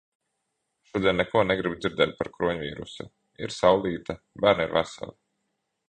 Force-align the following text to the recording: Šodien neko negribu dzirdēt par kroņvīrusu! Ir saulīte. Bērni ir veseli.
Šodien 0.91 1.17
neko 1.21 1.43
negribu 1.49 1.77
dzirdēt 1.83 2.17
par 2.21 2.31
kroņvīrusu! 2.39 3.07
Ir 3.45 3.55
saulīte. 3.61 4.21
Bērni 4.47 4.69
ir 4.71 4.79
veseli. 4.81 5.17